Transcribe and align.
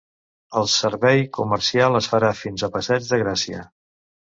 El 0.61 0.65
servei 0.75 1.21
comercial 1.39 2.01
es 2.03 2.11
farà 2.15 2.35
fins 2.43 2.67
a 2.71 2.75
passeig 2.79 3.09
de 3.15 3.25
Gràcia. 3.27 3.67